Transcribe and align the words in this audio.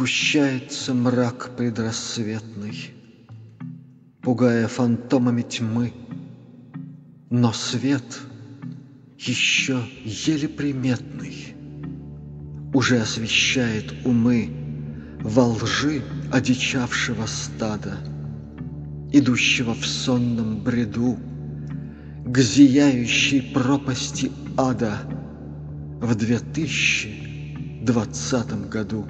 Сгущается 0.00 0.94
мрак 0.94 1.50
предрассветный, 1.58 2.94
Пугая 4.22 4.66
фантомами 4.66 5.42
тьмы, 5.42 5.92
Но 7.28 7.52
свет 7.52 8.18
еще 9.18 9.84
еле 10.02 10.48
приметный 10.48 11.54
Уже 12.72 12.98
освещает 12.98 13.92
умы 14.06 14.48
Во 15.20 15.44
лжи 15.48 16.02
одичавшего 16.32 17.26
стада, 17.26 17.98
Идущего 19.12 19.74
в 19.74 19.84
сонном 19.84 20.64
бреду 20.64 21.18
К 22.24 22.38
зияющей 22.38 23.42
пропасти 23.52 24.32
ада 24.56 24.96
В 26.00 26.14
две 26.14 26.38
тысячи 26.38 27.82
двадцатом 27.82 28.70
году. 28.70 29.06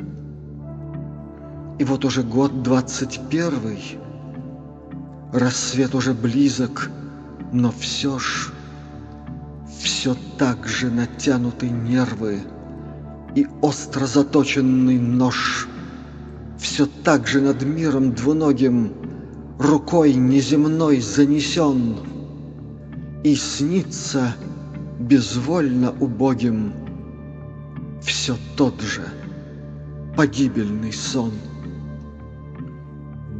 И 1.80 1.84
вот 1.84 2.04
уже 2.04 2.22
год 2.22 2.62
двадцать 2.62 3.18
первый, 3.30 3.98
Рассвет 5.32 5.94
уже 5.94 6.12
близок, 6.12 6.90
но 7.54 7.72
все 7.72 8.18
ж 8.18 8.52
Все 9.80 10.14
так 10.36 10.68
же 10.68 10.90
натянуты 10.90 11.70
нервы 11.70 12.42
И 13.34 13.46
остро 13.62 14.04
заточенный 14.04 14.98
нож. 14.98 15.68
Все 16.58 16.84
так 16.84 17.26
же 17.26 17.40
над 17.40 17.62
миром 17.62 18.12
двуногим 18.12 18.92
Рукой 19.58 20.12
неземной 20.12 21.00
занесен, 21.00 21.96
И 23.24 23.34
снится 23.34 24.36
безвольно 24.98 25.94
убогим 25.98 26.74
Все 28.02 28.36
тот 28.54 28.78
же 28.82 29.00
погибельный 30.14 30.92
сон 30.92 31.32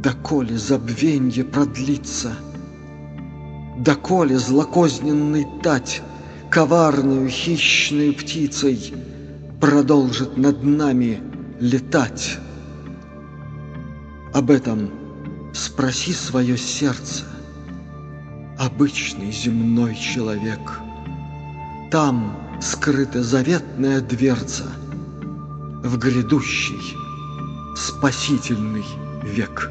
доколе 0.01 0.57
забвенье 0.57 1.43
продлится, 1.43 2.33
Доколе 3.77 4.37
злокозненный 4.37 5.45
тать 5.63 6.01
Коварную 6.49 7.29
хищной 7.29 8.11
птицей 8.13 8.93
Продолжит 9.59 10.37
над 10.37 10.63
нами 10.63 11.21
летать. 11.59 12.39
Об 14.33 14.49
этом 14.49 14.89
спроси 15.53 16.13
свое 16.13 16.57
сердце, 16.57 17.25
Обычный 18.57 19.31
земной 19.31 19.95
человек. 19.95 20.59
Там 21.91 22.37
скрыта 22.61 23.23
заветная 23.23 24.01
дверца 24.01 24.65
В 25.83 25.97
грядущий 25.97 26.97
спасительный 27.75 28.85
век. 29.23 29.69